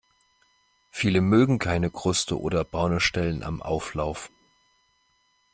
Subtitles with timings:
[0.89, 4.31] Viele mögen keine Kruste oder braune Stellen am Auflauf.